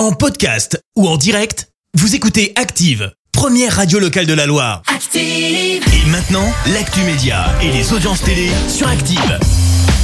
[0.00, 4.80] En podcast ou en direct, vous écoutez Active, première radio locale de la Loire.
[4.86, 5.20] Active.
[5.22, 9.38] Et maintenant, l'actu média et les audiences télé sur Active.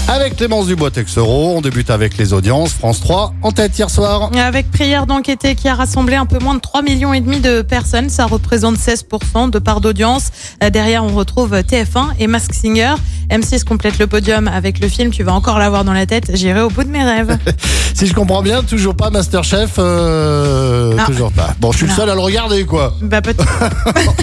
[0.08, 2.74] Avec Clémence Dubois-Texero, on débute avec les audiences.
[2.74, 4.30] France 3 en tête hier soir.
[4.36, 7.62] Avec Prière d'enquêter qui a rassemblé un peu moins de 3 millions et demi de
[7.62, 10.28] personnes, ça représente 16% de part d'audience.
[10.62, 12.94] Euh, Derrière, on retrouve TF1 et Mask Singer.
[13.30, 16.60] M6 complète le podium avec le film Tu vas encore l'avoir dans la tête, j'irai
[16.60, 17.36] au bout de mes rêves.
[17.96, 19.76] Si je comprends bien, toujours pas Masterchef.
[19.78, 21.54] euh, toujours pas.
[21.60, 22.92] Bon, je suis le seul à le regarder, quoi.
[23.00, 23.42] bah peut-être.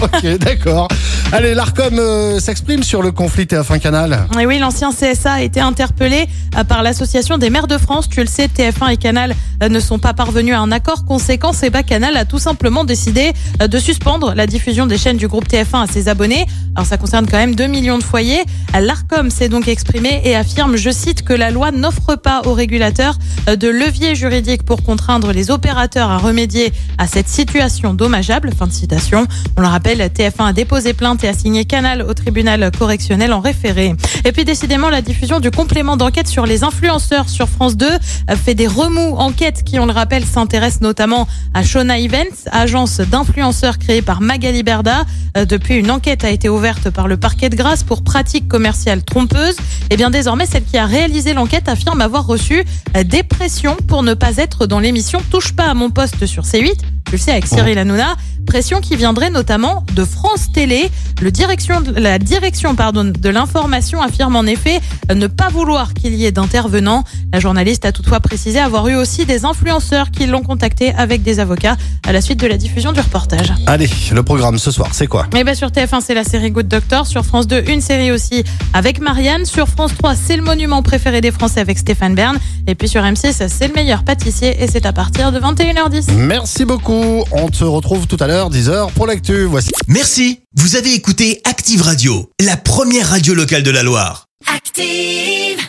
[0.00, 0.86] ok, d'accord.
[1.32, 4.28] Allez, l'ARCOM euh, s'exprime sur le conflit TF1 Canal.
[4.40, 6.26] Et oui, l'ancien CSA a été interpellé
[6.56, 8.08] euh, par l'association des maires de France.
[8.08, 11.04] Tu le sais, TF1 et Canal euh, ne sont pas parvenus à un accord.
[11.04, 15.48] Conséquence, et Canal a tout simplement décidé de suspendre la diffusion des chaînes du groupe
[15.48, 16.46] TF1 à ses abonnés.
[16.76, 18.44] Alors ça concerne quand même 2 millions de foyers.
[18.94, 23.18] L'ARCOM s'est donc exprimé et affirme, je cite, que la loi n'offre pas aux régulateurs
[23.48, 28.52] euh, de levier juridique pour contraindre les opérateurs à remédier à cette situation dommageable.
[28.56, 29.26] Fin de citation.
[29.56, 33.40] On le rappelle, TF1 a déposé plainte et a signé Canal au tribunal correctionnel en
[33.40, 33.96] référé.
[34.24, 38.36] Et puis décidément, la diffusion du complément d'enquête sur les influenceurs sur France 2 euh,
[38.36, 39.16] fait des remous.
[39.16, 44.62] Enquête qui, on le rappelle, s'intéresse notamment à Shona Events, agence d'influenceurs créée par Magali
[44.62, 45.04] Berda.
[45.36, 48.83] Euh, Depuis, une enquête a été ouverte par le parquet de Grasse pour pratiques commerciales
[49.02, 49.56] trompeuses.
[49.90, 52.64] Et bien désormais, celle qui a réalisé l'enquête affirme avoir reçu
[52.96, 56.44] euh, des pressions pour ne pas être dans l'émission Touche pas à mon poste sur
[56.44, 56.93] C8.
[57.14, 58.16] Tu le sais, avec Cyril Hanouna.
[58.44, 60.90] Pression qui viendrait notamment de France Télé.
[61.22, 64.80] Le direction, la direction pardon, de l'information affirme en effet
[65.14, 67.04] ne pas vouloir qu'il y ait d'intervenants.
[67.32, 71.38] La journaliste a toutefois précisé avoir eu aussi des influenceurs qui l'ont contacté avec des
[71.38, 73.54] avocats à la suite de la diffusion du reportage.
[73.66, 75.26] Allez, le programme ce soir, c'est quoi?
[75.32, 77.06] Mais bah sur TF1, c'est la série Good Doctor.
[77.06, 78.44] Sur France 2, une série aussi
[78.74, 79.46] avec Marianne.
[79.46, 82.36] Sur France 3, c'est le monument préféré des Français avec Stéphane Bern.
[82.66, 86.12] Et puis sur M6, c'est le meilleur pâtissier et c'est à partir de 21h10.
[86.12, 87.03] Merci beaucoup.
[87.04, 89.44] On se retrouve tout à l'heure, 10h pour l'actu.
[89.44, 89.70] Voici.
[89.88, 94.26] Merci, vous avez écouté Active Radio, la première radio locale de la Loire.
[94.46, 95.64] Active.